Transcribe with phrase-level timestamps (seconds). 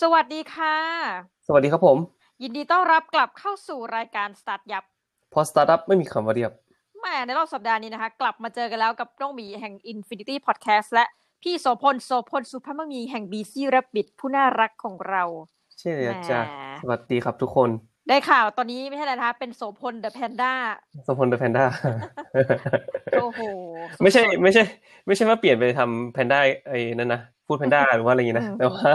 [0.00, 0.76] สวัสดีค่ะ
[1.46, 1.98] สวัสดีครับผม
[2.42, 4.84] ยินดีต้อนรับกลับเข้าสู่รายการ StartYup
[5.32, 6.52] เพราะสตาร์ทอัพไม่มีคำว่าเรียบ
[6.98, 11.04] แหมในรอบสัปดาห์นี้นะคะ กลับมาเจอกันแล้วกับน้องหมีแห่ง Infinity Podcast และ
[11.42, 15.22] พี่โสพลโสพลสุภาพมีแห่ง Busy Rabbit ผู้น่ารักของเรา
[15.78, 17.70] ใช่เลยจ้ะแหมสวัสดีครับทุกคน
[18.08, 21.64] ได้ข่าวตอนนี้ไม่ใช่อะไรนะคะ เป็นโสพล the panda โสพล the panda
[23.20, 23.40] โอ้โห
[24.02, 24.62] ไม่ใช่ไม่ใช่
[25.06, 28.90] ไม่ใช่ว่าเปลี่ยนไปทำแพนด้าไอ้นั่นนะ พูดแพนด้าหรือว่าอะไรอย่างงี้นะอืมแต่ว่า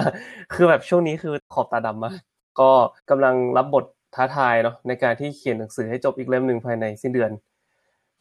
[0.54, 2.20] คือแบบช่วงนี้คือขอบตาดำมาก
[2.59, 2.72] ก็
[3.09, 7.32] กำลังรับบทท้าทายเนาะในการที่เขียนหนังสือให้จบอีกเล่มหนึ่งภายในสิ้นเดือน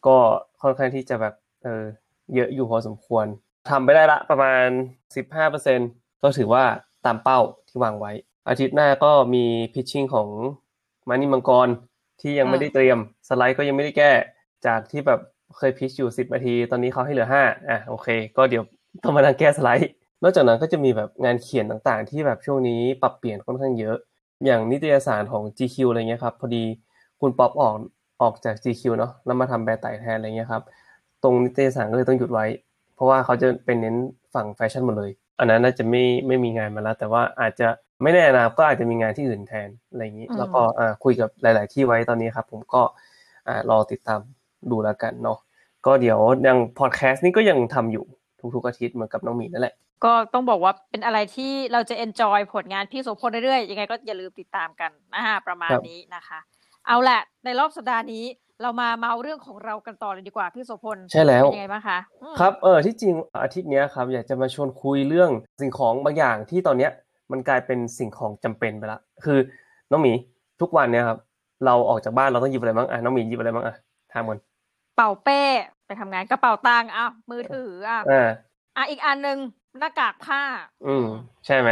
[0.07, 0.17] ก็
[0.63, 1.85] ค่อนข้างที่จะแบบเออ
[2.35, 3.27] เยอะอยู่พอสมควร
[3.71, 4.67] ทำไปได้ละประมาณ
[5.25, 5.91] 15%
[6.23, 6.65] ก็ถือว่า
[7.07, 8.13] ตามเป้าที่วางไว้
[8.49, 9.45] อาทิตย์หน้าก็มี
[9.75, 10.29] พิชชิ่งของ
[11.09, 11.69] มานี่มังกร
[12.21, 14.13] ที่ยังไม่ได้เตรียมสไลด์ก็ยังไม่ได้แก้
[14.67, 15.21] จากที่แบบ
[15.57, 18.65] เคย pitch อยู่ 10นาที ตอนนี้เขาให้เหลือ5อะโอเค ก็เดี๋ยว
[19.03, 19.91] ต้องมานั่งแก้สไลด์
[20.25, 23.97] นอกจากนั้นก็จะมีแบบงานเขียนต่างๆ ที่แบบช่วงนี้ปรับเปลี่ยนค่อนข้างเยอะ
[24.45, 26.65] อย่างนิตยสารของ GQ อะไรเงี้ยครับ พอดี
[27.21, 27.75] คุณป๊อปออก
[28.23, 30.63] ออกจาก GQ เนาะแล้วมาทำแบรนด์ไต่แทนอะไรเงี้ยครับ
[31.23, 32.47] ตรงนิตยสารก็เลยต้องหยุดไว้
[32.95, 33.97] เพราะว่าเขาจะเป็นเน้น
[34.35, 37.69] ฝั่งแฟชั่นหมดเลย อันนั้นน่าจะไม่ไม่มีงานมาแล้ว แต่ว่าอาจจะ
[38.03, 42.83] ไม่แน่นะก็อาจจะมีงานที่อื่นแทนอะไรอย่างนี้อืมแล้วก็อ่าคุยกับหลาย ๆ ที่ไว้ตอนนี้ครับ ผมก็
[43.49, 44.21] อ่ารอติดตาม
[44.71, 45.39] ดูแล้วกันเนาะ
[45.87, 48.05] ก็เดี๋ยวยังพอดแคสต์นี่ก็ยังทำอยู่
[48.55, 56.39] ทุกๆอาทิตย์เหมือนกับน้องหมีนั่นแหละ ก็ต้องบอกว่าเป็นอะไรที่เราจะ enjoy ผลงานพี่โสพลเรื่อยๆยังไงก็อย่าลืมติดตามกันนะฮะประมาณครับนี้นะคะ
[56.87, 58.25] เอาแหละในรอบสัปดาห์นี้
[58.63, 66.91] เรามาเมาเรื่องของเรากันต่อเลยดีกว่าพี่โสพลใช่แล้วเป็นยังไงบ้างคะอืมครับเออที่จริงอาทิตย์เนี้ยครับอยากจะมาชวนคุยเรื่องสิ่งของบางอย่างที่ตอนเนี้ย
[67.33, 69.39] มันกลายเป็นสิ่งของจำเป็นไปละคือ
[69.91, 70.13] น้องหมี
[70.61, 71.19] ทุกวันเนี้ยครับ
[71.67, 73.77] เราออกจากบ้านเราต้องหยิบอะไรบ้างอะน้องหมีหยิบอะไรบ้างอะ
[74.13, 74.39] ถามก่อน
[74.97, 75.41] เป่าเป้
[75.87, 78.29] ไปทำงานกระเป๋าตังค์อะมือถืออะอ่า
[78.77, 79.39] อะอีกอันหนึ่ง
[79.79, 80.41] หน้ากากผ้า
[80.87, 81.07] อืม
[81.47, 81.71] ใช่ไหม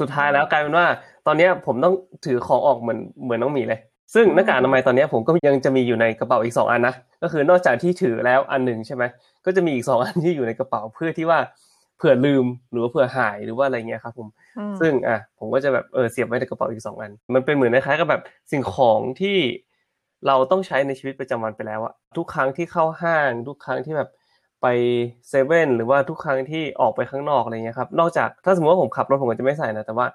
[0.00, 0.86] สุดท้ายแล้วกลายเป็นว่า
[1.26, 1.94] ตอนเนี้ยผมต้อง
[2.26, 3.80] ถือของออกเหมือนเหมือนน้องหมีเลย
[4.14, 9.04] ซึ่งหน้ากากอนามัยตอนเนี้ยผมก็ยังจะมีอยู่ในกระเป๋าอีกสองอันนะ ก็คือนอกจากที่ถือแล้วอันหนึ่งใช่ไหม
[9.44, 11.38] ก็จะมีอีกสองอันที่อยู่ในกระเป๋าเพื่อที่ว่า
[11.96, 14.28] เผื่อลืมหรือว่าเผื่อหายหรือว่าอะไรเงี้ยครับผม
[14.58, 18.22] อืมซึ่งอะผมก็จะแบบเออเสียบไว้ในกระเป๋าอีกสองอัน มันเป็นเหมือนคล้ายๆกับแบบ
[18.52, 19.36] สิ่งของที่
[20.26, 24.08] เราต้องใช้ในชีวิตประจำวันไปแล้วอะทุกครั้งที่เข้าห้าง ทุกครั้งที่แบบ
[24.62, 24.66] ไป
[25.28, 30.06] เซเว่นหรือว่าทุกครั้งที่ออกไปข้างนอกอะไรเงี้ยครับนอกจากถ้าสมมติว่าผมขับรถผมก็จะไม่ใส่นะแต่ว่า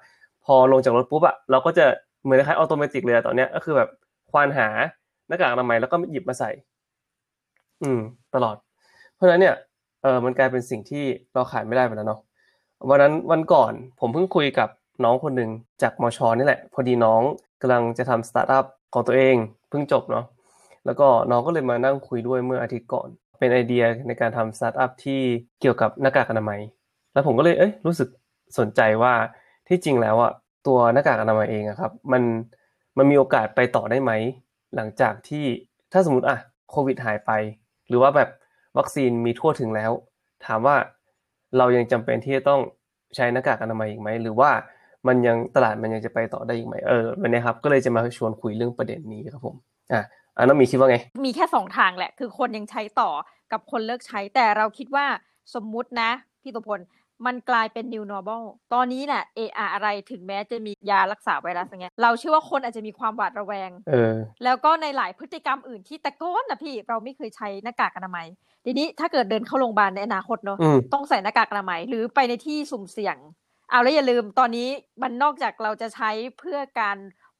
[0.44, 1.86] พอลงจากรถปุ๊บอะเราก็จะ
[2.22, 3.88] เหมือนคล้ายออโตเมติกเลยตอนเนี้ยก็คือแบบ
[4.30, 4.68] ควานหา
[5.28, 6.50] หน้ากากอนามัยแล้วก็หยิบมาใส่
[7.82, 8.00] อืม
[8.34, 8.56] ตลอด
[9.14, 9.54] เพราะฉะนั้นเนี่ย
[10.02, 12.20] เออมันกลายเป็นสิ่งที่เราขาดไม่ได้ไปแล้วเนาะ
[12.88, 14.68] วันนั้นวันก่อนผมเพิ่งคุยกับ
[15.04, 15.50] น้องคนหนึ่ง
[15.82, 17.22] จากมอชอนี่แหละ พอดีน้อง
[17.62, 19.36] กำลังจะทำสตาร์ทอัพของตัวเอง
[19.68, 20.24] เพิ่งจบเนาะ
[20.86, 25.20] แล้วก็น้องก็เลยมานั่งคุยด้วยเมื่ออาทิตย์ก่อน เป็นไอเดียในการทำสตาร์ทอัพที่
[25.60, 26.60] เกี่ยวกับหน้ากากอนามัย
[27.12, 28.08] แล้วผมก็เลยเอ้ยรู้สึก
[28.58, 29.14] สนใจว่า
[29.68, 30.32] ที่จริงแล้วอะ
[30.66, 32.22] ตัวหน้ากากอนามัยเองอะครับ มัน
[32.98, 34.12] มันมีโอกาสไปต่อได้ไหม
[34.76, 35.44] หลังจากที่
[35.92, 36.38] ถ้าสมมติอะ
[36.70, 37.30] โควิดหายไป
[37.88, 38.28] หรือว่าแบบ
[38.78, 39.92] วัคซีนมีทั่วถึงแล้ว
[40.46, 40.76] ถามว่า
[41.58, 42.60] เรายังจำเป็นที่จะต้อง
[43.16, 44.50] ใช้หน้ากากอนามัยอีกไหม หรือว่า
[45.08, 49.56] มันยังตลาดมันยังจะไปต่อได้อีกไหมเออวันนี้ครับก็เลยจะมาชวนคุยเรื่องประเด็นนี้ครับผม
[49.92, 50.02] อะ
[50.36, 53.10] อะน้องหมีคิดว่าไง มีแค่สองทางแหละ คือคนยังใช้ต่อ
[53.52, 55.06] กับคนเลิกใช้ แต่เราคิดว่า
[55.54, 56.10] สมมุตินะ
[56.42, 56.80] พี่ตุพล
[57.26, 58.42] มันกลายเป็น new normal
[58.74, 68.26] ตอนนี้เนี่ยเอออะไรถึงแม้จะมียารักษาไวรัสอย่างเงี้ยเราเชื่อว่าคนอาจจะมีความหวาดระแวงเออแล้วก็ในหลายพฤติกรรมอื่นที่แต่ก้อนนะพี่เราไม่เคยใช้หน้ากากอนามัย
[68.64, 73.16] ทีนี้ถ้าเกิดเดินเข้าโรงพยาบาลในอนาคตเนอะอืมต้องใส่หน้ากากอนามัยหรือไปในที่สุ่มเสี่ยง
[73.70, 74.68] เอาแล้วอย่าลืมตอนนี้
[75.02, 76.96] มันนอกจากเราจะใช้เพื่อการ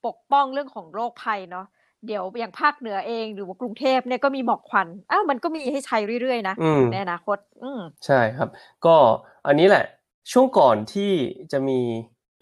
[0.06, 1.66] ปกป้องเรื่องของโรคภัยเนาะ
[2.06, 8.48] เดี๋ยวอย่างภาคเหนือเองหรือว่ากรุงเทพเนี่ยก็มีหมอกควันอ้าวมันก็มีให้ใช้เรื่อยๆนะอืมในอนาคต อืมใช่ครับ
[8.86, 8.96] ก็
[9.46, 9.84] อันนี้แหละ
[10.32, 11.12] ช่วงก่อนที่
[11.52, 11.78] จะมี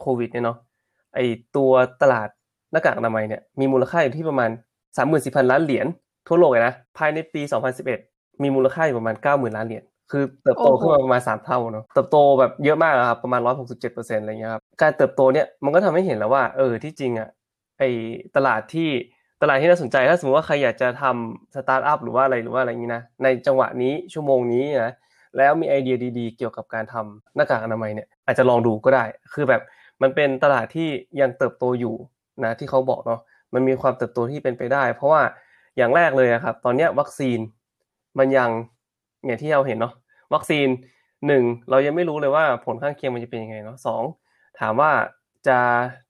[0.01, 0.59] โควิดเนี่ยเนาะ
[1.15, 1.19] ไอ
[1.57, 1.71] ตัว
[2.03, 2.29] ตลาด
[2.73, 4.51] หน้ากากอนามัยเนี่ยมีมูลค่าอยู่ที่ประมาณ
[5.01, 5.87] 34,000 ล้านเหรียญ
[6.29, 7.43] ทั่วโลกเลยนะภายในปี
[7.93, 17.29] 2011 มีมูลค่าอยู่ประมาณ 90,000 ล้านเหรียญ คือเติบโตโอ้โหขึ้นมาประมาณ3เท่าเนาะเติบโตแบบเยอะมากอะครับประมาณ167%อะไรเงี้ยครับการเติบโตเนี่ยมันก็ทำให้เห็นแล้วว่า เออที่จริงอะ
[17.79, 17.83] ไอ
[18.37, 18.89] ตลาดที่
[19.43, 24.93] ตลาดที่น่าสนใจถ้าสมมติว่าใครอยากจะทำสตาร์ทอัพหรือว่าอะไรหรือว่าอะไรอย่างนี้นะในจังหวะนี้ชั่วโมงนี้นะ
[25.39, 29.05] แล้วมีไอเดียดีๆ เกี่ยวกับการทำหน้ากากอนามัยเนี่ยอาจจะลองดูก็ได้
[29.35, 29.63] คือแบบ
[30.03, 30.89] มันเป็นตลาดที่
[31.21, 31.95] ยังเติบโตอยู่
[32.45, 33.21] นะที่เขาบอกเนาะ
[33.55, 35.23] มันมีความเติบโตที่เป็นไปได้ เพราะว่า
[35.77, 37.39] อย่างแรกเลยอะครับ ตอนเนี้ยวัคซีน
[38.19, 38.51] มันยัง
[39.27, 39.95] อย่างที่เราเห็นเนาะ
[40.35, 40.69] วัคซีน
[41.27, 44.03] หนึ่งเรายังไม่รู้เลยว่าผลข้างเคียงมันจะเป็นยังไงเนาะสอง
[44.61, 44.91] ถามว่า
[45.49, 45.59] จะ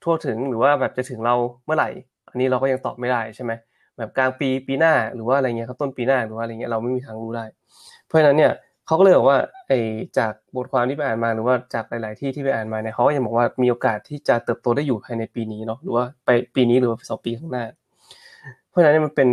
[0.03, 1.35] ทั่วถึงหรือว่าแบบจะถึงเรา
[1.65, 1.91] เมื่อไหร่
[2.31, 3.53] อันนี้เราก็ยังตอบไม่ได้ใช่ไหม
[3.99, 7.45] แบบกลางปีปีหน้าหรือว่าอะไรเงี้ยครับต้นปีหน้าหรือว่าอะไรเงี้ยเราไม่มีทางรู้ได้
[8.07, 8.53] เพราะฉะนั้นเนี่ย
[8.87, 9.39] เขาก็เลยบอกว่า
[9.69, 9.79] ไอ้
[10.19, 17.65] จากบทความที่ไปอ่านมาหรือว่าจากหลาย ๆ ที่ที่ไปอ่านมาเนี่ยเขาก็ยังบอกว่ามีโอกาสที่จะเติบโตได้อยู่ภายในปีนี้เนาะหรือว่าไปปีนี้หรือว่าสองปีข้างหน้า
[18.69, 19.29] เพราะฉะนั้นเนี่ยมันเป็น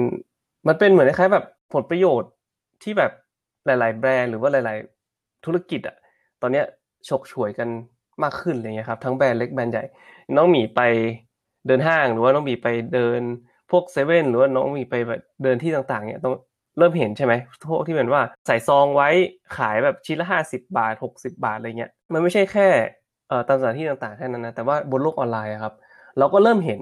[0.68, 2.32] มันเป็นเหมือนคล้ายๆแบบผลประโยชน์
[2.84, 3.12] ที่แบบ
[3.66, 4.78] หลาย ๆ แบรนด์หรือว่าหลาย
[5.12, 5.96] ๆ ธุรกิจอะ
[6.42, 6.66] ตอนเนี้ย
[7.10, 7.70] ฉกฉวยกัน
[8.24, 9.84] มากขึ้นอะไรเงี้ยครับทั้งแบรนด์เล็กแบรนด์ใหญ่
[10.36, 10.82] น้องหมีไป
[11.68, 13.22] เดินห้างหรือว่าน้องหมีไปเดิน
[13.72, 16.36] พวกเซเว่นหรือว่าน้องหมีไปแบบเดินที่ต่าง ๆเนี่ยต้อง
[16.78, 17.34] เริ่มเห็นใช่ไหม
[17.70, 19.10] พวกที่เป็นว่าใส่ซองไว้
[19.58, 22.68] ขายแบบชิ้นละห้าสิบบาทหกสิบบาทอะไรเงี้ยมันไม่ใช่แค่
[23.28, 25.74] เอ่อตามสถานที่ต่างๆแค่นั้นนะแต่ว่าบนโลกออนไลน์ครับ
[26.18, 26.80] เราก็เริ่มเห็น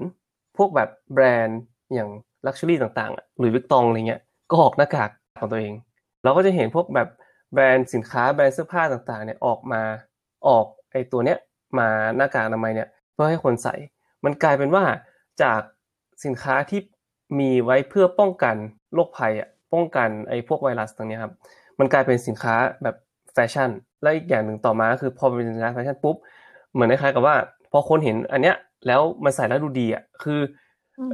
[0.56, 1.60] พวกแบบแบรนด์
[1.94, 2.08] อย่าง
[2.46, 5.72] luxury ต่างๆหลุยส์วิตตองอะไรเงี้ยก็ออกหน้ากากของตัวเอง
[6.24, 7.08] เราก็จะเห็นพวกแบบ
[7.52, 9.82] แบรนด์สินค้าแบรนด์เสื้อผ้าต่างๆเนี่ยออกมา
[10.48, 11.38] ออกไอตัวเนี้ย
[11.78, 13.74] มาหน้ากากอนามัยเนี่ยเพื่อให้คนใส่
[14.24, 14.84] มันกลายเป็นว่า
[15.42, 15.60] จาก
[16.24, 16.80] สินค้าที่
[17.38, 18.56] มีไว้เพื่อป้องกัน
[18.94, 21.32] โรคภัยอะป้องกันไอ้พวกไวรัสตรงนี้ครับ
[21.78, 22.96] มันกลายเป็นสินค้าแบบ
[23.32, 23.70] แฟชั่น
[24.02, 26.16] และอีกอย่างหนึ่งต่อมาคือพอเป็นสินค้าแฟชั่นปุ๊บ
[26.72, 27.36] เหมือนคล้ายๆกับว่า
[27.72, 28.56] พอคนเห็นอันเนี้ย
[28.86, 30.40] แล้วมันใส่แล้วดูดีอะคือ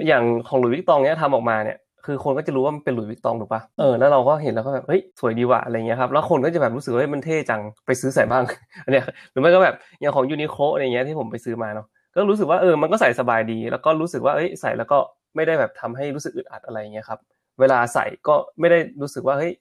[0.06, 8.44] อย่างของหลุยส์วิตตองเนี้ยทำออกมาเนี่ย คือคนก็จะรู้ว่ามันเป็นหลุยส์วิตตองถูกปะเออแล้วเราก็เห็นแล้วก็แบบเฮ้ยสวยดีว่ะอะไรเงี้ยครับแล้วคนก็จะแบบรู้สึกว่ามันเท่จังไปซื้อใส่บ้าง
[8.84, 14.98] อันเนี้ยหรือไม่ก็แบบอย่างของยูนิโคอะไรเงี้ยที่ผมไปซื้อมาเนาะก็รู้สึกว่าเออมันก็ใส่สบายดี แล้วก็รู้สึกว่าเอ้ยใส่แล้วก็
[15.34, 17.18] ไม่ได้แบบทำให้รู้สึกอึดอัดอะไรเงี้ยครับ
[17.60, 19.52] เวลาใส่ก็ไม่ได้รู้สึกว่าเฮ้ย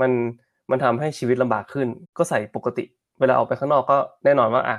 [0.00, 0.10] มัน
[0.70, 1.88] มันทำให้ชีวิตลำบากขึ้น
[2.18, 2.84] ก็ใส่ปกติ
[3.20, 4.76] เวลาออกไปข้างนอกก็แน่นอนว่าอะ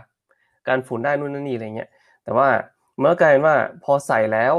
[0.68, 1.90] การฝุ่นได้นู่นนั่นนี่อะไรเงี้ย
[2.24, 2.48] แต่ว่า
[3.00, 4.54] เมื่อกลายเป็นว่าพอใส่แล้ว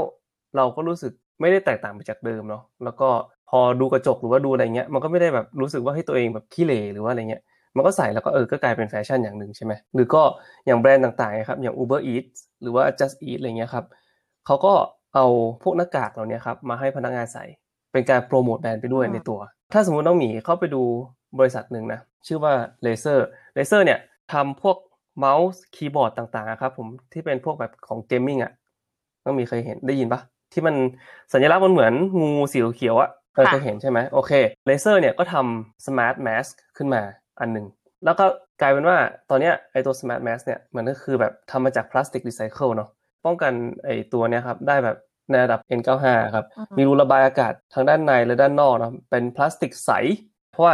[0.55, 3.09] เราก็รู้สึก ไม่ได้แตกต่างไปจากเดิมเนาะแล้วก็
[3.49, 7.43] พอดูกระจกหรือว่าดูอะไรเงี้ยมันก็ไม่ได้แบบรู้สึกว่าให้ตัวเองแบบขี้เหร่หรือว่าอะไรเงี้ย
[7.75, 10.21] มันก็ใส่แล้วก็เออก็กลายเป็นแฟชั่นอย่างหนึ่งใช่ไหมหรือก็
[10.65, 13.85] อย่างแบรนด์ต่างๆครับอย่าง Uber Eats หรือว่า Just Eat อะไรเงี้ยครับ
[14.45, 14.73] เขาก็
[15.15, 15.25] เอา
[15.63, 17.43] พวกหน้ากากเหล่านี้ครับมาให้พนักงานใส่
[17.91, 19.39] เป็นการโปรโมทแบรนด์ไปด้วยในตัว
[19.73, 20.83] ถ้าสมมติน้องหมีเข้าไปดู
[21.39, 22.53] บริษัทหนึ่งนะชื่อว่า
[22.85, 23.19] Razer
[23.57, 23.99] Razer เนี่ย
[24.33, 24.77] ทำพวก
[25.17, 28.51] เมาส์คีย์บอร์ดต่างๆครับผมที่เป็นพวกแบบของ gaming อะ
[29.25, 30.21] ต้องมีเคยเห็นได้ยินปะ
[30.55, 30.75] ที่มัน
[31.33, 34.31] สัญลักษณ์มันเหมือนงูสีเขียวๆอะเออเคยเห็นใช่ไหมโอเค
[34.65, 37.01] Razer เนี่ยก็ทำ smart mask ขึ้นมา
[37.39, 37.65] อันหนึ่ง
[38.05, 38.25] แล้วก็
[38.61, 38.97] กลายเป็นว่า
[39.29, 42.89] ตอนเนี้ยไอตัว smart mask เนี่ยมันก็คือแบบทำมาจากพลาสติกรีไซเคิลเนาะ
[43.25, 43.53] ป้องกัน
[43.85, 44.97] ไอตัวเนี้ยครับได้แบบ
[45.29, 46.45] ในระดับ N95 ครับ
[46.77, 49.91] มีรูระบายอากาศทางด้านในและด้านนอกนะเป็นพลาสติกใส
[50.51, 50.73] เพราะว่า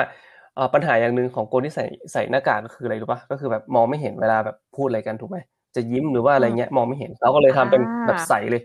[0.73, 5.37] ปัญหาอย่างหนึ่งของคนที่ใส่ใส่หน้ากากก็คืออะไรรู้ปะก็คือแบบมองไม่เห็นเวลาแบบพูดอะไรกันถูกไหม
[5.75, 8.61] จะยิ้มหรือว่าอะไรเงี้ยมองไม่เห็นเราก็เลยทำเป็นแบบใสเลย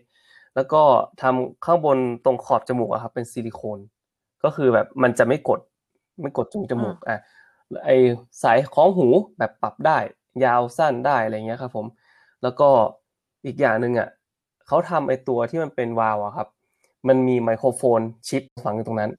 [0.57, 0.83] แล้วก็
[1.23, 3.79] ทำข้างบนตรงขอบจมูกอะครับ เป็นซิลิโคน
[4.45, 5.61] ก็คือแบบมันจะไม่กด
[6.21, 7.19] ไม่กดตรงจมูกอะ
[7.85, 7.91] ไอ
[8.43, 9.07] สายคล้องหู
[9.39, 9.99] แบบปรับได้
[10.45, 11.87] ยาวสั้นได้อะไรเงี้ยครับ ผม
[12.43, 12.69] แล้วก็
[13.47, 14.09] อีกอย่างหนึ่งอะ
[14.67, 16.49] เขาทำไอตัวที่มันเป็นวาล์วอะครับ
[17.09, 19.11] มันมีไมโครโฟนชิปฝังอยู่ตรงนั้น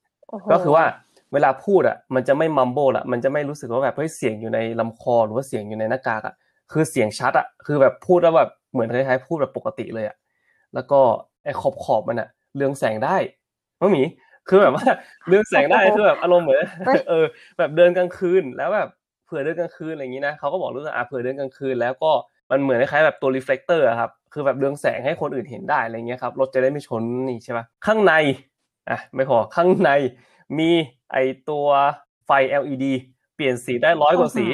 [0.51, 0.85] ก็คือว่า
[1.33, 6.35] เวลาพูดอะ มันจะไม่มัมโบละมันจะไม่รู้สึกว่าแบบเฮ้ยเสียงอยู่ในลำคอ หรือว่าเสียงอยู่ในหน้ากากอะ
[6.71, 10.15] คือเสียงชัดอะคือแบบพูดแล้วแบบเหมือนคล้ายๆพูดแบบปกติเลยอะ
[10.73, 10.99] แล้วก็
[11.47, 13.15] ไอ้ขอบขอบมันอะเรืองแสงได้
[13.81, 14.03] มะหมี
[14.49, 14.85] คือแบบว่า
[15.27, 16.57] เรืองแสงได้คือแบบอารมณ์เหมือน
[17.09, 17.25] เออ
[17.57, 18.89] แบบเดินกลางคืนแล้วแบบ
[19.25, 22.11] เผื่อเดินกลางคืนอะไรอย่างนี้นะเขาก็บอกรู้สึกอะเผื่อเดินกลางคืนแล้วก็
[22.51, 28.13] มันเหมือนคล้ายๆแบบตัว reflector ครับคือแบบเรืองแสงให้คนอื่นเห็นได้อะไรเงี้ยครับรถจะได้ไม่ชนนี่ใช่ปะข้างใน
[28.89, 29.91] อะไม่พอข้างใน
[30.59, 30.69] มี
[31.11, 31.17] ไอ
[31.49, 31.67] ตัว
[32.25, 32.85] ไฟ LED
[33.35, 34.45] เปลี่ยนสีได้ร้อยกว่าสี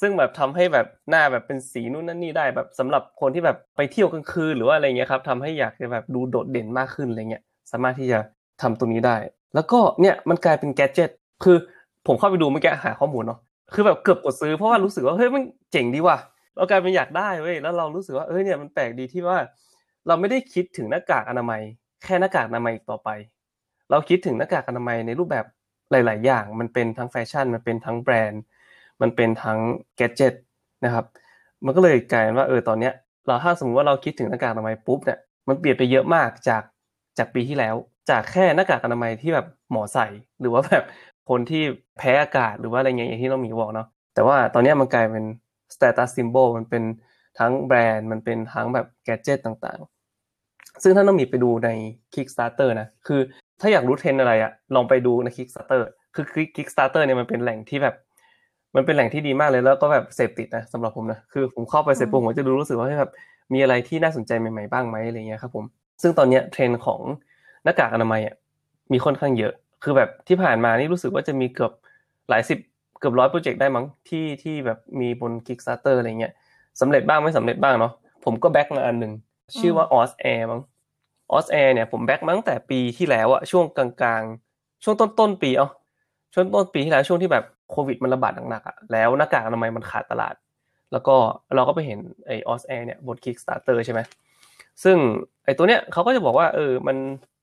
[0.00, 8.18] ซึ่งแบบทำให้แบบหน้าแบบเป็นสีนู่นนั่นนี่ได้แบบสำหรับคนที่แบบไปเที่ยวกลางคืนหรือว่าอะไรเงี้ยครับทำให้อยากจะแบบดูโดดเด่นมากขึ้นอะไรเงี้ยสามารถที่จะ
[8.62, 9.16] ทำตรงนี้ได้
[9.54, 11.10] แล้วก็เนี่ยมันกลายเป็นแกจิต
[11.44, 11.56] คือ
[12.06, 13.38] ผมเข้าไปดูเมื่อกี้หาข้อมูลเนาะ
[13.74, 16.18] คือแบบเกือบกดซื้อเพราะว่ารู้สึกว่าเฮ้ยมันเจ๋งดีว่ะ
[16.56, 19.38] เรากลายเป็นอยากได้เว้ยแล้วเรารู้สึกว่าเอ้ยเนี่ยมันแปลกดีที่ว่า
[20.06, 21.62] เราไม่ได้คิดถึงหน้ากากอนามัย
[22.04, 23.08] แค่หน้ากากอนามัยอีกต่อไป
[23.90, 25.44] เราคิดถึงหน้ากากอนามัยในรูปแบบ
[25.90, 28.42] หลาย ๆ อย่าง มันเป็นทั้งแฟชั่นมันเป็นทั้งแบรนด์
[29.02, 29.58] มันเป็นทั้ง
[29.96, 30.34] แกจิต
[30.84, 31.04] นะครับ
[31.64, 32.92] มันก็เลยกลายเป็นว่าเออตอนเนี้ย
[33.26, 36.62] เราถ้าสมมติว่าเราคิดถึงหน้ากากอนามัยปุ๊บเนี่ยมันเปลี่ยนไปเยอะมากจาก
[37.18, 37.74] จากปีที่แล้ว
[38.10, 40.06] จากแค่หน้ากากอนามัยที่แบบหมอใส่
[40.40, 40.84] หรือว่าแบบ
[41.28, 41.62] คนที่
[41.98, 45.24] แพ้อากาศหรือว่าอะไรเงี้ยอย่างที่น้องหมีบอกเนาะแต่ว่าตอนนี้มันกลายเป็น
[45.74, 46.82] status symbol มันเป็น
[47.38, 51.70] ทั้งแบรนด์มันเป็นทั้งแบบแกจิตต่างๆ ซึ่งถ้าน้องหมีไปดูใน
[52.14, 53.20] Kickstarter นะคือ
[53.60, 55.82] ถ้าอยากรู้เทรนอะไรอะลองไปดูใน Kickstarter
[56.14, 56.24] คือ
[56.56, 57.94] Kickstarter เนี่ยมันเป็นแหล่งที่แบบ
[58.74, 63.12] มันเป็นแหล่งที่ดีมากเลยแล้วก็แบบเสพติดนะสำหรับผมนะคือผมเข้าไปเสร็จปุ๊บผมจะดูรู้สึกว่าแบบ
[63.52, 65.64] มีอะไรที่น่าสนใจใหม่ๆบ้างไหมอะไรเงี้ยครับผม
[66.02, 67.00] ซึ่งตอนเนี้ยเทรนของ
[67.64, 68.34] หน้ากากอนามัยอะ
[68.92, 71.72] มีค่อนข้างเยอะ คือแบบที่ผ่านมานี่รู้สึกว่าจะมีเกือบ
[72.28, 72.58] หลายสิบ
[72.98, 76.32] เกือบร้อยโปรเจกต์ได้มั้งที่ที่แบบมีบน Kickstarter อะไรเงี้ย
[76.80, 77.92] สำเร็จบ้างไม่สำเร็จบ้างเนาะ
[78.24, 79.12] ผมก็ back มาอันหนึ่ง
[79.58, 80.60] ชื่อว่า AusAir มั้ง
[81.30, 85.68] AusAir เนี่ยผม back มาตั้งแต่ปีที่แล้วอะช่วงกลางๆ ช่วงต้นต้นปีเอ้า
[86.38, 90.34] ช่วงต้นปีที่แล้วช่วงที่แบบโควิดมันระบาดหนักๆอะแล้วหน้ากากอนามัยมันขาดตลาด
[90.92, 91.16] แล้วก็
[91.56, 94.00] เราก็ไปเห็นไอ AusAir เนี่ยบน Kickstarter ใช่ไหม
[94.84, 94.96] ซึ่ง
[95.44, 96.96] ไอตัวเนี้ยเขาก็จะบอกว่าเออมัน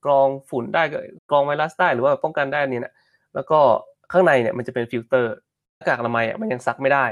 [0.06, 0.84] กรองฝุ่นได้
[1.30, 2.94] กรองไวรัสได้หรือว่าป้องกันได้เนี่ยนะ
[3.36, 3.60] แล้วก็
[4.12, 5.34] ข้างในเนี่ยมันจะเป็นฟิลเตอร์
[5.76, 7.06] หน้ากากอนามัยอะมันยังซักไม่ได้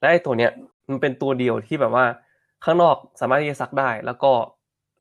[0.00, 0.50] และไอตัวเนี้ย
[0.90, 2.04] มันเป็นตัวเดียวที่แบบว่า
[2.64, 4.32] ข้างนอกสามารถที่จะซักได้ แล้วก็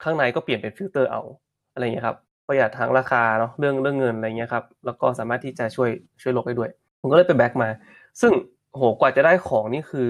[0.03, 1.21] ข้างในก็เปลี่ยนเป็นฟิลเตอร์เอา
[1.73, 2.17] อะไรเงี้ยครับ
[2.51, 5.89] ประหยัดทั้งราคาเนาะเรื่องเรื่องเงินอะไรเงี้ยครับแล้วก็สามารถที่จะช่วย
[6.21, 6.69] ช่วยโลกได้ด้วย
[7.01, 7.69] ผมก็เลยไป back มา
[8.21, 8.31] ซึ่ง
[8.75, 10.09] โหกว่าจะได้ของนี่คือ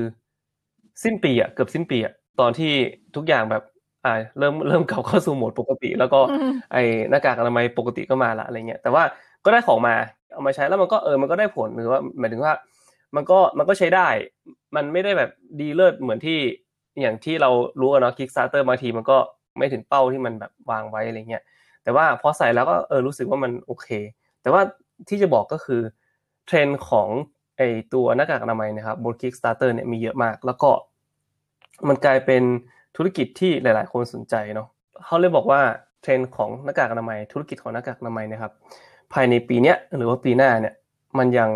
[1.03, 2.73] สิ้นปีอะเกือบสิ้นปีอะตอนที่
[3.15, 3.63] ทุกอย่างแบบ
[4.05, 9.03] อ่าเริ่มเริ่มกลับเข้าสู่โหมดปกติ แล้วก็อืมไอ้หน้ากากอนามัยปกติก็มาละอะไรเงี้ยแต่ว่า
[9.45, 9.95] ก็ได้ของมา
[10.33, 12.53] เอามาใช้แล้วมันก็เออมันก็ได้ผลหรือว่าหมายถึงว่า
[13.15, 14.07] มันก็มันก็ใช้ได้
[14.75, 15.29] มันไม่ได้แบบ
[15.59, 16.39] ดีเลิศเหมือนที่
[17.01, 19.17] อย่างที่เรารู้อะเนาะ Kickstarter บางทีมันก็
[19.57, 21.43] ไม่ถึงเป้าที่มันแบบวางไว้อะไรเงี้ย
[21.83, 23.87] แต่ว่าพอใส่แล้วก็เออรู้สึกว่ามันโอเค
[24.41, 24.61] แต่ว่า
[25.09, 25.81] ที่จะบอกก็คือ
[26.45, 27.09] เทรนด์ของ
[27.57, 27.61] ไอ
[27.93, 30.69] ตัวหน้ากากอนามัยนะครับบน Kickstarter เนี่ยมีเยอะมาก แล้วก็
[31.87, 32.43] มันกลายเป็น
[32.95, 34.67] ธุรกิจที่หลาย ๆ คนสนใจเนาะ
[35.05, 35.61] เขาเลยบอกว่า
[36.01, 38.51] เทรนด์ของหน้ากากอนามัย ธุรกิจของหน้ากากอนามัยนะครับ
[39.13, 40.73] ภายในปีเนี้ยหรือว่าปีหน้าเนี่ย
[41.17, 41.49] มันยัง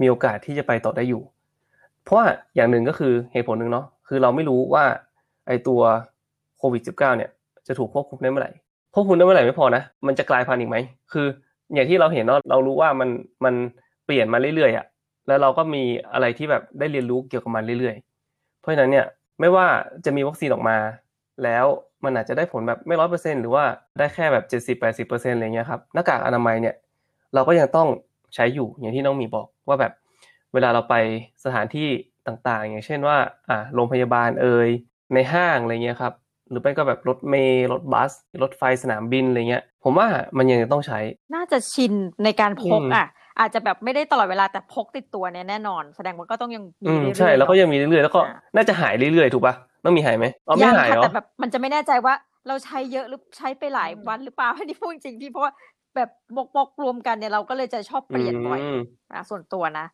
[0.00, 1.22] มีโอกาสที่จะไปต่อได้อยู่
[2.02, 4.84] เพราะว่าอย่างหนึ่งก็คือเหตุผลหนึ่งเนาะคือเราไม่รู้ว่า
[5.46, 5.80] ไอตัว
[6.58, 7.30] โควิด -19 เนี่ย
[7.66, 8.52] จะถูกควบคุมได้เมื่อไหร่
[8.98, 10.76] ควบคุมได้เมื่อไหร่ไม่พอนะ มันจะกลายพันธุ์อีกไหม
[11.12, 11.26] คือ
[11.74, 13.10] อย่างที่เราเห็นเนาะเรารู้ว่ามัน
[13.44, 13.54] มัน
[14.06, 14.86] เปลี่ยนมาเรื่อยๆอะ่ะ
[15.26, 19.06] แล้วเราก็มีอะไรที่แบบได้เรียนรู้เกี่ยวกับมันเรื่อยๆ เพราะฉะนั้นเนี่ย
[19.40, 19.66] ไม่ว่า
[20.04, 20.76] จะมีวัคซีนออกมา
[21.44, 21.64] แล้ว
[22.04, 23.64] มันอาจจะได้ผลแบบไม่ร้อยเปอร์เซ็นหรือว่า
[23.98, 26.74] ได้แค่แบบเจ็ดสิบแปดสิบเปอร์เซ็นต์อะไรเงี้ยครับหน้ากากอนามัยเนี่ย
[27.34, 27.88] เราก็ยังต้อง
[28.34, 29.92] ใช้อยู่อย่างที่น้องหมีบอกว่าแบบ
[30.54, 30.94] เวลาเราไป
[31.44, 31.88] สถานที่
[32.26, 33.16] ต่างๆ อย่างเช่นว่า
[33.48, 34.68] อ่าโรงพยาบาลเอ่ย
[35.14, 36.12] ในห้างอะไรเงี้ยครับ
[36.50, 38.12] หรือไม่ก็แบบรถเมล์รถบัส
[38.42, 40.98] รถไฟสนามบินอะไรเงี้ย ผมว่ามันยังต้องใช้
[41.34, 41.92] น่าจะชิน
[42.24, 43.06] ในการพกอืมอะ
[43.38, 52.14] อาจจะแบบไม่ได้ตลอดเวลาแต่พกติดตัวเนี่ยแน่นอน แสดงว่าก็ต้องยังมีอืมเรื่อยๆใช่แล้วก็เนอะยังมีเรื่อยๆแล้วก็อ่าน่าจะหายเรื่อยๆถูกปะต้องมีหายไหมอ๋อไม่ยังหายค่ะเหรอแต่แบบมันจะไม่แน่ใจว่า
[52.48, 55.52] เราใช้เยอะหรือใช้ไปหลายวันหรือเปล่าอันนี้พูดจริงๆพี่เพราะว่า
[55.96, 58.76] แบบบกบกๆรวมกันเนี่ยเราก็เลยจะชอบเปลี่ยนบ่อยม
[59.12, 59.86] นะส่วนตัวนะ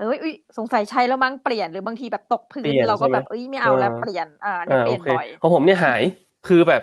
[0.00, 6.02] เอ้ยอุ๊ยสงสัยใช้แล้วมั้งเปลี่ยนหรือบางทีแบบตกพื้เปลี่นยนเราก็ใช่ไหมแบบเอ้ยไม่เอาแล้วเออเปลี่ยนอ่าเนี่ยอ่าเปลี่โอยนเคบ่อยของผมเนี่ยหาย
[6.48, 6.82] คือแบบ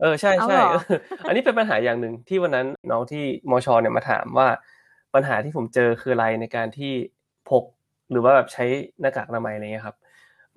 [0.00, 0.98] เออใช่เอาใช่เหรอเออ
[1.28, 4.48] อันนี้เป็นปัญหาอย่างหนึ่งที่วันนั้นน้องที่มชเนี่ยมาถามว่า
[5.14, 6.92] ปัญหาที่ผมเจอคืออะไรในการที่
[7.48, 7.64] พก
[8.10, 8.64] หรือว่าแบบใช้
[9.00, 9.96] หน้ากากอนามัยอะไรเงี้ยครับ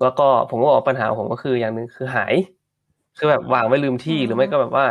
[0.02, 2.34] แล้วก็ผมก็บอกว่าปัญหาของผมก็คืออย่างหนึ่งคือหาย
[3.18, 4.86] คือแบบวางไว้ลืมที่หรือไม่ก็แบบว่า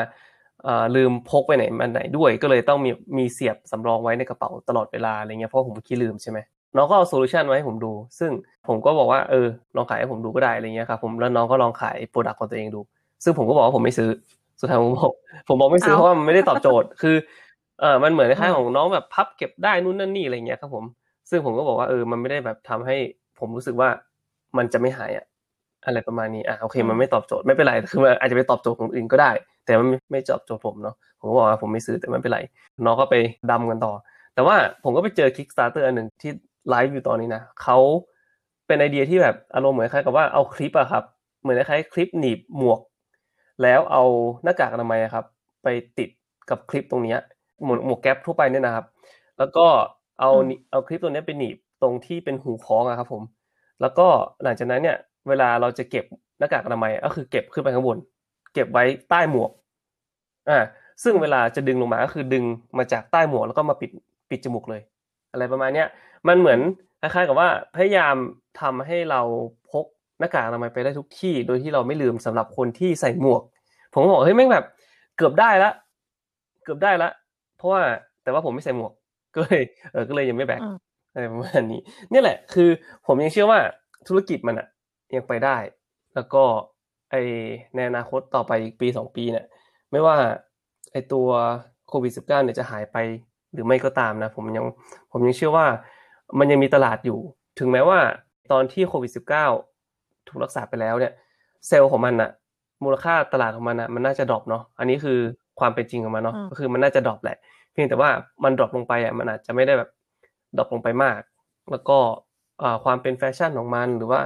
[0.63, 6.39] เอ่อลืมพกไปไหนมาไหนด้วย ก็เลยต้องมีมีเสียบสำรองไว้ในกระเป๋าตลอดเวลาอะไรเงี้ยเพราะผมขี้ลืมใช่ไหม
[6.75, 8.31] น้องก็เอา solution มาให้ผมดู ซึ่ง
[8.67, 12.81] ผมก็บอกว่าเออลองขายให้ผมดูก็ได้อะไรเงี้ยครับผมแล้วน้องก็ลองขาย product ของตัวเองดู
[13.23, 14.09] ซึ่งผมก็บอกว่าผมไม่ซื้อ
[14.59, 15.11] สุดท้ายผมบอก
[15.47, 17.15] ผมบอกไม่ซื้อเอ้าเพราะว่ามันไม่ได้ตอบโจทย์คือ
[17.81, 20.85] เออมันเหมือนคล้ายอืๆมของน้องแบบพับเก็บได้นู่นนั่นนี่อะไรเงี้ยครับผม
[21.29, 22.95] ซึ่งผมก็บอกว่าเออมันไม่ได้แบบทำให้
[23.39, 23.89] ผมรู้สึกว่า
[24.57, 25.25] มันจะไม่หายอะ
[25.85, 29.31] อะไรประมาณนี้อะโอเค มันไม่ตอบโจทย์ไม่เป็นไรคือมันอาจจะไปตอบโจทย์ของอื่นก็ได้
[29.65, 32.39] แต่มันไม่ไม่ตอบโจทย์ผมเนาะผมก็บอกว่าผมไม่ซื้อแต่ไม่เป็นไร
[32.85, 33.15] น้องก็ไป
[33.51, 33.93] ดำกันต่อ
[34.33, 36.31] แต่ว่าผมก็ไปเจอ Kickstarter อันหนึ่งที่
[36.69, 37.77] ไลฟ์อยู่ตอนนี้นะเขา
[38.67, 41.03] เป็นไอเดียที่แบบอารมณ์เหมือนคล้ายกับว่าเอาคลิปอะครับ
[41.41, 42.79] เหมือนคล้ายๆคลิปหนีบหมวก
[43.63, 44.03] แล้วเอา
[44.43, 45.25] หน้ากากอนามัยอะครับ
[45.63, 46.09] ไปติด
[46.49, 47.19] กับคลิปตรงเนี้ย
[47.63, 48.85] หมวกหมวกแก๊ปทั่วไปเนี่ยนะครับ
[49.39, 49.65] แล้วก็
[50.19, 53.23] เอาอืมนิเอาคลิปตัวเนี้ยไปหนีบตรงที่เป็นหูคล้องอะครับ ผม
[53.81, 54.07] แล้วก็
[54.43, 54.97] หลังจากนั้นเนี่ย
[55.29, 56.05] เวลาเราจะเก็บ
[56.39, 57.97] หน้ากากอนามัยก็คือเก็บขึ้นไปข้างบน
[58.53, 59.51] เก็บไว้ใต้หมวก
[60.49, 60.59] อ่า
[61.03, 62.43] ซึ่งเวลาจะดึงลงมาก็คือดึง
[62.77, 63.91] มาจากใต้หมวกแล้วก็มาปิด
[64.29, 64.81] ปิดจมูกเลย
[65.31, 65.87] อะไรประมาณเนี้ย
[66.27, 66.59] มันเหมือน
[67.01, 68.15] คล้ายๆกับว่าพยายาม
[68.61, 69.21] ทำให้เรา
[69.71, 69.85] พก
[70.19, 73.41] หน้ากากอนามัยไปได้ทุกที่ โดยที่เราไม่ลืมสำหรับคนที่ใส่หมวก
[73.93, 74.65] ผมก็บอกเฮ้ยแม่งแบบ
[75.17, 75.71] เกือบได้ละ
[76.63, 77.09] เกือบได้ละ
[77.57, 77.81] เพราะว่า
[78.23, 78.91] แต่ว่าผมไม่ใส่หมวก
[79.35, 80.77] ก็เลยเออก็เลยยังไม่แบกอืม
[81.13, 82.69] อะไรประมาณนี้เนี่ยแหละ คือ
[83.07, 83.59] ผมยังเชื่อว่า
[84.07, 84.67] ธุรกิจมันอะ
[85.15, 85.57] ยังไปได้
[86.15, 86.43] แล้วก็
[87.11, 87.15] ไอ
[87.75, 89.45] ในอนาคตต่อไปอีกปีสองปีเนี่ย
[89.91, 90.15] ไม่ว่า
[90.91, 91.27] ไอตัว
[91.89, 92.97] โควิด -19 เนี่ยจะหายไป
[93.53, 94.65] หรือไม่ก็ตามนะผมยัง
[95.11, 95.65] ผมยังเชื่อว่า
[96.39, 97.19] มันยังมีตลาดอยู่
[97.59, 97.99] ถึงแม้ว่า
[98.51, 99.11] ตอนที่โควิด
[99.69, 101.13] -19 ถูกรักษาไปแล้วเนี่ย
[101.67, 102.29] เซลล์ของมันอะ
[102.83, 105.19] มูลค่าตลาดของมันอะมันน่าจะ drop เนาะอันนี้คือ
[105.59, 107.37] ความเป็นจริงของมันเนาะอืมก็คือมันน่าจะ drop แหละ
[107.71, 108.09] เพียงแต่ว่า
[108.43, 109.89] มัน drop ลงไปอะมันอาจจะไม่ได้แบบ
[110.57, 111.19] drop ลงไปมาก
[111.71, 111.97] แล้วก็
[112.63, 114.21] อ่าความเป็นแฟชั่นของมันหรือว่า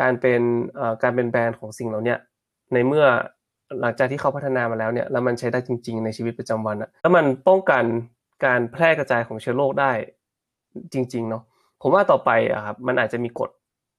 [0.00, 0.40] การเป็น
[0.80, 2.18] อ่าการเป็นแบรนด์ของสิ่งเหล่าเนี้ย
[2.72, 3.06] ในเมื่อ
[3.80, 7.84] หลังจากที่เขาพัฒนามาแล้วเนี่ยแล้วมันใช้ได้จริง ๆ ในชีวิตประจำวันอะแล้วมันป้องกัน
[8.44, 9.92] การแพร่กระจายของเชื้อโรคได้
[10.92, 11.42] จริง ๆ เนาะ
[11.82, 13.50] ผมว่าต่อไปอะครับมันอาจจะมีกฎ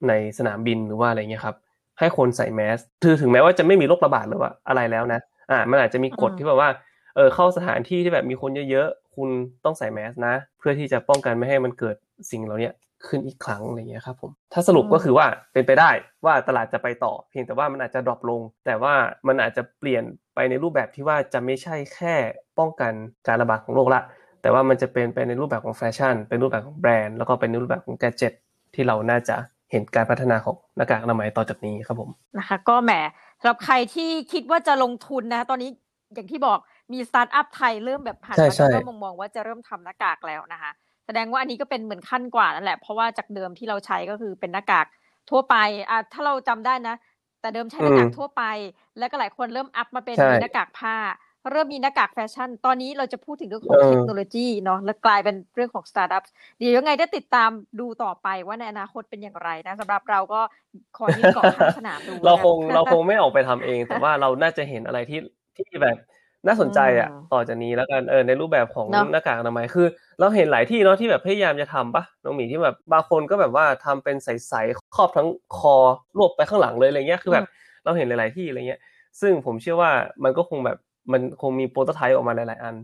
[0.07, 1.55] ในสนามบินหรือว่าอะไรเงี้ยครับ
[1.99, 5.19] ให้คนใส่แมสคือถึงแม้ว่าจะไม่มีโรคระบาดหรือว่าอะไรแล้วนะ
[5.51, 6.69] อ่า มันอาจจะมีกฎอืมที่แบบว่า
[7.15, 9.29] เออเข้าสถานที่ที่แบบมีคนเยอะๆคุณ
[9.65, 11.95] ต้องใส่แมสนะ เพื่อที่จะป้องกันไม่ให้มันเกิด
[12.31, 12.73] สิ่งเหล่าเนี้ย
[13.07, 15.89] ขึ้นอีกครั้งอะไรเงี้ยครับผมถ้าสรุปก็คือว่าเป็นไปได้
[16.25, 18.93] ว่าตลาดจะไปต่อ เพียงแต่ว่ามันอาจจะ drop ลง แต่ว่า
[19.27, 20.03] มันอาจจะเปลี่ยน
[20.35, 22.15] ไปในรูปแบบที่ว่าจะไม่ใช่แค่
[22.59, 22.93] ป้องกัน
[23.27, 24.01] การระบาดของโรคละ
[24.41, 28.33] แต่ว่ามันจะเป็นไปในรูปแบบของแฟชั่น เป็นรูปแบบของแบรนด์ แล้วก็เป็นในรูปแบบของ gadget
[28.75, 29.35] ที่เราน่าจะ
[29.71, 32.91] เห็นการพัฒนาของหน้ากากอนามัยต่อจากนี้ครับผมนะคะก็แหม
[33.39, 35.69] สำหรับใครที่คิดว่าจะลงทุนนะตอนนี้
[36.13, 36.59] อย่างที่บอก
[36.93, 40.71] มีสตาร์ทอัพไทยเริ่มแบบหันใช่มาใช่เริ่มมองๆว่าจะเริ่มทำหน้ากากแล้วนะคะ
[41.05, 44.85] แสดงว่าอันนี้ก็เป็นเหมือนขั้นกว่านั่นแหละเพราะว่าจากเดิมที่เราใช้ก็คือเป็นหน้ากาก
[45.29, 45.55] ทั่วไป
[45.89, 46.95] อะถ้าเราจำได้นะ
[47.41, 48.43] แต่เดิมใช้หน้ากากทั่วไป
[48.97, 50.95] แล้วก็หลายคนเริ่ม up มาเป็นใช่มีหน้ากากผ้า
[51.49, 56.23] เริ่มมีหน้ากากแฟชั่น ตอนนี้เราจะพูดถึงเรื่องของเออเทคโนโลยีเนาะแล้วกลายเป็นเรื่องของสตาร์ทอัพ
[56.57, 60.41] เดี๋ยวยังไงได้ติดตามดูต่อไปว่าในอนาคตเป็นอย่างไรนะสำหรับเราก็
[60.97, 65.19] ขอยืนเกาะข้างสนามดูเราแล้วคกังนเราคงไม่ออกไปทำเอง แต่ว่าเราน่าจะเห็นอะไรที่
[65.57, 65.97] ที่แบบ
[66.47, 69.87] น่าสนใจอะอืมต่อจากนี้แล้วกันเออในรูปแบบของเนอะหน้ากากอนามัยคือ
[70.19, 75.75] เราเห็นหลายที่เนาะที่แบบพยายามจะทำปะน้องหมีที่แบบบางคนก็แบบว่าทำเป็นใสๆครอบทั้งคอ
[76.17, 77.45] รวบไปข้างหลังเลยอะไรเงี้ยคือแบบ
[77.83, 78.81] เราเห็นหลาย ๆที่อะไรเงี้ย
[79.21, 79.91] ซึ่งผมเชื่อว่า
[80.23, 80.77] มันก็คงแบบ
[81.13, 82.75] มันคงมีโปรโตไทป์ออกมาหลาย ๆ อัน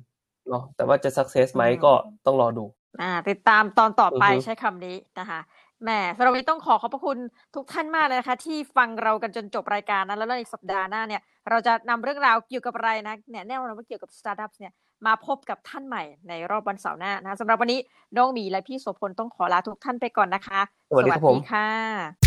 [0.49, 1.91] เนาะแต่ว่าจะสักเซสไหมอืมก็
[2.25, 2.65] ต้องรอดู
[3.01, 5.39] อ่า ติดตามตอนต่อไปอือฮึใช้คำนี้นะคะ
[5.83, 7.17] แหมสำหรับวันนี้ต้องขอขอบพระคุณ
[7.55, 14.71] ทุกท่านมากเลยนะคะ ที่ฟังเรากันจนจบรายการนะแล้วในสัปดาห์หน้าเนี่ย เราจะนำเรื่องราวเกี่ยวกับอะไรนะเนี่ยแน่นอนว่าเกี่ยวกับสตาร์ทอัพเนี่ย
[15.05, 17.79] มาพบกับท่านใหม่ในรอบวันเสาร์หน้านะคะสำหรับวันนี้
[18.17, 22.26] น้องหมีและพี่โสพลต้องขอลาทุกท่านไปก่อนนะคะ สวัสดีครับผมค่ะ